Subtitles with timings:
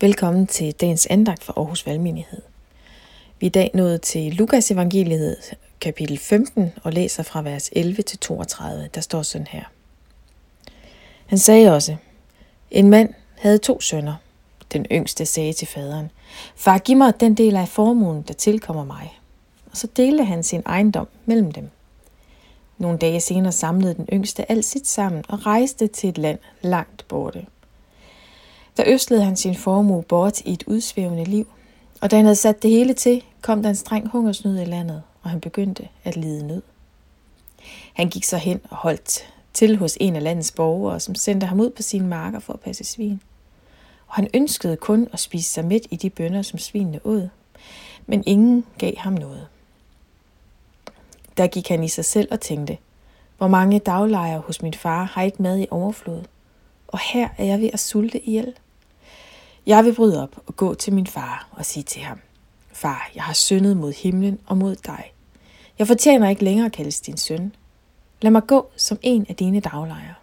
[0.00, 2.42] Velkommen til dagens andagt for Aarhus Valgmenighed.
[3.40, 5.36] Vi er i dag nået til Lukas evangeliet
[5.80, 8.88] kapitel 15 og læser fra vers 11 til 32.
[8.94, 9.64] Der står sådan her.
[11.26, 11.96] Han sagde også,
[12.70, 14.14] en mand havde to sønner.
[14.72, 16.10] Den yngste sagde til faderen,
[16.56, 19.18] Far, giv mig den del af formuen, der tilkommer mig.
[19.70, 21.70] Og så delte han sin ejendom mellem dem.
[22.78, 27.04] Nogle dage senere samlede den yngste alt sit sammen og rejste til et land langt
[27.08, 27.46] borte–
[28.78, 31.46] der østlede han sin formue bort i et udsvævende liv,
[32.00, 35.02] og da han havde sat det hele til, kom der en streng hungersnød i landet,
[35.22, 36.62] og han begyndte at lide nød.
[37.94, 41.60] Han gik så hen og holdt til hos en af landets borgere, som sendte ham
[41.60, 43.20] ud på sine marker for at passe svin.
[44.06, 47.28] Og han ønskede kun at spise sig midt i de bønder, som svinene åd,
[48.06, 49.46] men ingen gav ham noget.
[51.36, 52.78] Der gik han i sig selv og tænkte,
[53.38, 56.22] hvor mange daglejere hos min far har ikke mad i overflod,
[56.88, 58.54] og her er jeg ved at sulte ihjel.
[59.68, 62.20] Jeg vil bryde op og gå til min far og sige til ham,
[62.72, 65.12] Far, jeg har syndet mod himlen og mod dig.
[65.78, 67.54] Jeg fortjener ikke længere at kaldes din søn.
[68.20, 70.14] Lad mig gå som en af dine daglejere.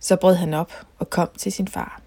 [0.00, 2.00] Så brød han op og kom til sin far.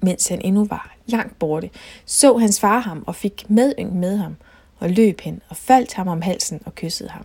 [0.00, 1.70] Mens han endnu var langt borte,
[2.06, 4.36] så hans far ham og fik medyng med ham,
[4.78, 7.24] og løb hen og faldt ham om halsen og kyssede ham.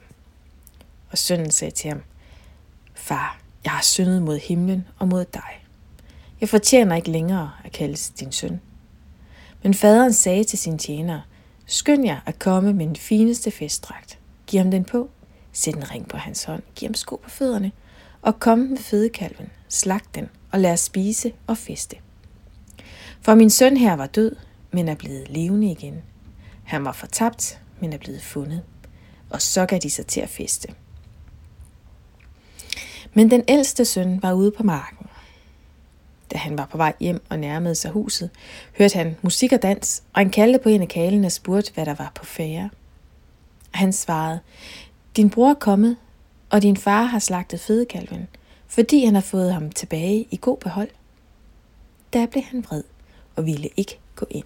[1.11, 2.01] Og sønnen sagde til ham,
[2.93, 5.66] Far, jeg har syndet mod himlen og mod dig.
[6.41, 8.61] Jeg fortjener ikke længere at kaldes din søn.
[9.63, 11.21] Men faderen sagde til sin tjener,
[11.65, 14.19] skynd jer at komme med den fineste festdragt.
[14.47, 15.09] Giv ham den på,
[15.51, 17.71] sæt en ring på hans hånd, giv ham sko på fødderne,
[18.21, 21.95] og kom med fødekalven, slag den, og lad os spise og feste.
[23.21, 24.35] For min søn her var død,
[24.71, 26.01] men er blevet levende igen.
[26.63, 28.63] Han var fortabt, men er blevet fundet.
[29.29, 30.67] Og så gav de sig til at feste.
[33.13, 34.96] Men den ældste søn var ude på marken
[36.37, 38.29] da han var på vej hjem og nærmede sig huset,
[38.77, 41.85] hørte han musik og dans, og han kaldte på en af kalene og spurgte, hvad
[41.85, 42.69] der var på færre.
[43.71, 44.39] Han svarede,
[45.15, 45.97] din bror er kommet,
[46.49, 48.27] og din far har slagtet fedekalven,
[48.67, 50.89] fordi han har fået ham tilbage i god behold.
[52.13, 52.83] Der blev han vred
[53.35, 54.45] og ville ikke gå ind.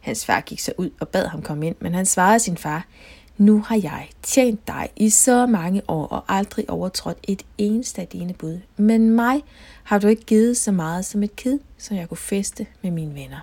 [0.00, 2.86] Hans far gik så ud og bad ham komme ind, men han svarede sin far,
[3.40, 8.08] nu har jeg tjent dig i så mange år og aldrig overtrådt et eneste af
[8.08, 8.60] dine bud.
[8.76, 9.42] Men mig
[9.82, 13.14] har du ikke givet så meget som et kid, så jeg kunne feste med mine
[13.14, 13.40] venner.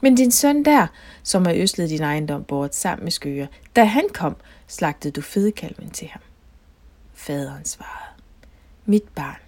[0.00, 0.86] Men din søn der,
[1.22, 3.46] som har øslet din ejendom bort sammen med skøger,
[3.76, 4.36] da han kom,
[4.66, 6.22] slagtede du fedekalven til ham.
[7.14, 8.14] Faderen svarede,
[8.84, 9.40] mit barn,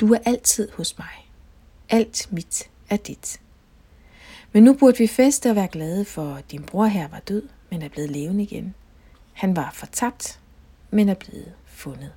[0.00, 1.28] du er altid hos mig.
[1.90, 3.40] Alt mit er dit.
[4.52, 7.82] Men nu burde vi feste og være glade, for din bror her var død, men
[7.82, 8.74] er blevet levende igen.
[9.34, 10.38] Han var fortabt,
[10.90, 12.12] men er blevet fundet.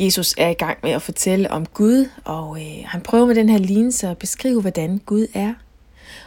[0.00, 3.48] Jesus er i gang med at fortælle om Gud, og øh, han prøver med den
[3.48, 5.54] her lignelse at beskrive, hvordan Gud er.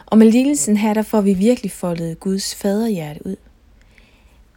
[0.06, 3.36] Og med lignelsen her, der får vi virkelig foldet Guds faderhjerte ud.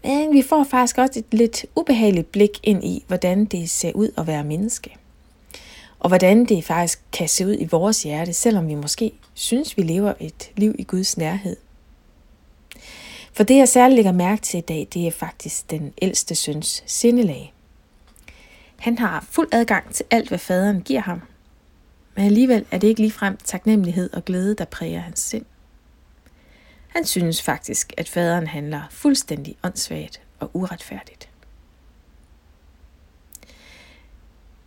[0.03, 4.11] Men vi får faktisk også et lidt ubehageligt blik ind i, hvordan det ser ud
[4.17, 4.95] at være menneske.
[5.99, 9.81] Og hvordan det faktisk kan se ud i vores hjerte, selvom vi måske synes, vi
[9.81, 11.55] lever et liv i Guds nærhed.
[13.35, 16.83] For det, jeg særligt lægger mærke til i dag, det er faktisk den ældste søns
[16.85, 17.53] sindelag.
[18.79, 21.21] Han har fuld adgang til alt, hvad faderen giver ham.
[22.15, 25.45] Men alligevel er det ikke ligefrem taknemmelighed og glæde, der præger hans sind.
[26.87, 31.29] Han synes faktisk, at faderen handler fuldstændig åndssvagt og uretfærdigt.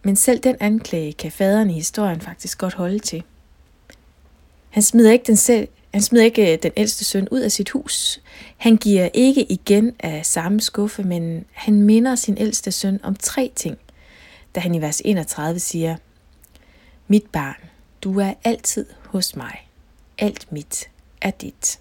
[0.02, 3.22] Men selv den anklage kan faderen i historien faktisk godt holde til.
[4.70, 5.68] Han smider ikke den, selv,
[5.98, 8.20] han smider ikke øh, den ældste søn ud af sit hus.
[8.56, 13.52] Han giver ikke igen af samme skuffe, men han minder sin ældste søn om tre
[13.56, 13.78] ting,
[14.54, 15.96] da han i vers 31 siger,
[17.08, 17.54] Mit barn,
[18.02, 19.68] du er altid hos mig.
[20.18, 21.80] Alt mit er dit.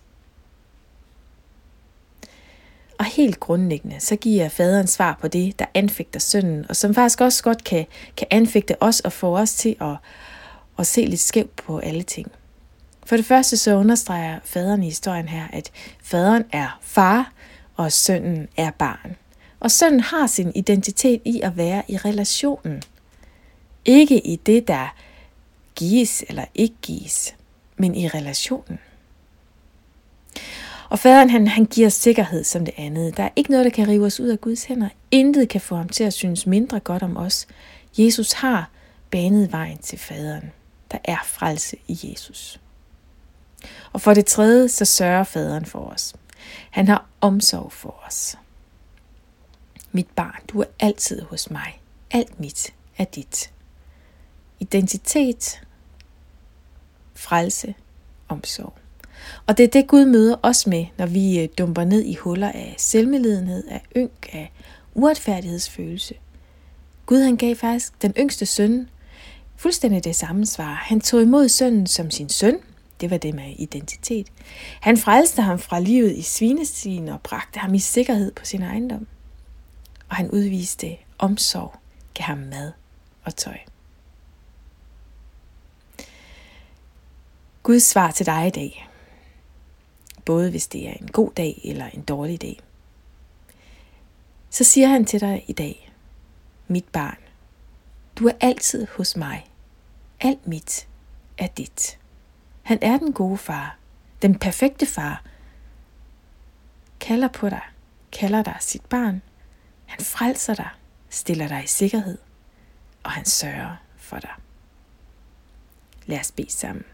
[2.99, 7.21] Og helt grundlæggende, så giver faderen svar på det, der anfægter sønnen, og som faktisk
[7.21, 7.85] også godt kan,
[8.17, 9.95] kan anfægte os og få os til at,
[10.79, 12.31] at se lidt skævt på alle ting.
[13.07, 15.71] For det første så understreger faderen i historien her, at
[16.03, 17.31] faderen er far,
[17.75, 19.15] og sønnen er barn.
[19.59, 22.83] Og sønnen har sin identitet i at være i relationen.
[23.85, 24.95] Ikke i det, der
[25.75, 27.35] gives eller ikke gives,
[27.77, 28.79] men i relationen.
[30.89, 33.17] Og faderen han, han giver sikkerhed som det andet.
[33.17, 34.89] Der er ikke noget, der kan rive os ud af Guds hænder.
[35.11, 37.47] Intet kan få ham til at synes mindre godt om os.
[37.97, 38.69] Jesus har
[39.11, 40.51] banet vejen til faderen.
[40.91, 42.59] Der er frelse i Jesus.
[43.93, 46.15] Og for det tredje, så sørger faderen for os.
[46.71, 48.37] Han har omsorg for os.
[49.91, 51.81] Mit barn, du er altid hos mig.
[52.11, 53.51] Alt mit er dit.
[54.59, 55.61] identitet,
[57.15, 57.75] frelse,
[58.27, 58.73] omsorg.
[59.47, 62.51] Og det er det, Gud møder os med, når vi øh, dumper ned i huller
[62.51, 64.51] af selvmedlidenhed, af ynk, af
[64.93, 66.13] uretfærdighedsfølelse.
[67.05, 68.89] Gud han gav faktisk den yngste søn
[69.55, 70.73] fuldstændig det samme svar.
[70.73, 72.59] Han tog imod sønnen som sin søn.
[73.01, 74.31] Det var det med identitet.
[74.81, 79.07] Han frelste ham fra livet i svinestien og bragte ham i sikkerhed på sin ejendom.
[80.09, 81.75] Og han udviste omsorg,
[82.13, 82.71] gav ham mad
[83.23, 83.57] og tøj.
[87.63, 88.87] Guds svar til dig i dag.
[90.25, 92.59] Både hvis det er en god dag eller en dårlig dag.
[94.49, 95.93] Så siger han til dig i dag,
[96.67, 97.17] mit barn,
[98.15, 99.45] du er altid hos mig.
[100.19, 100.87] Alt mit
[101.37, 101.99] er dit.
[102.67, 103.77] Han er den gode far,
[104.21, 105.23] den perfekte far.
[106.99, 107.61] Kalder på dig,
[108.11, 109.21] kalder dig sit barn.
[109.85, 110.69] Han frelser dig,
[111.09, 112.17] stiller dig i sikkerhed,
[113.03, 114.31] og han sørger for dig.
[116.05, 116.85] Lad os bede sammen.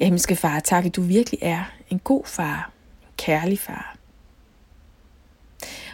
[0.00, 2.72] Ja, himmelske far, tak, at du virkelig er en god far,
[3.02, 3.96] en kærlig far.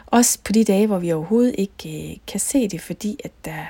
[0.06, 3.64] Også på de dage, hvor vi overhovedet ikke øh, kan se det, fordi at der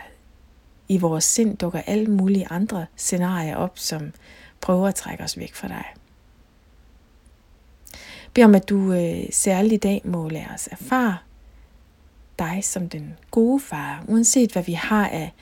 [0.89, 4.13] i vores sind dukker alle mulige andre scenarier op, som
[4.63, 5.85] prøver at trække os væk fra dig.
[8.35, 11.19] Bed om, at du øh, særligt i dag må lade os erfare
[12.39, 15.33] dig som den gode far, uanset hvad vi har af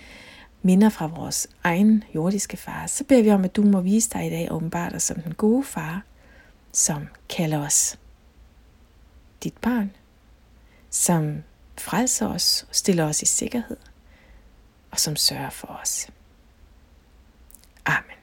[0.62, 4.26] minder fra vores egen jordiske far, så beder vi om, at du må vise dig
[4.26, 6.02] i dag åbenbart dig som den gode far,
[6.72, 7.98] som kalder os
[9.44, 9.90] dit barn,
[10.90, 11.42] som
[11.78, 13.76] frelser os og stiller os i sikkerhed,
[14.90, 16.08] og som sørger for os.
[17.86, 18.19] Amen.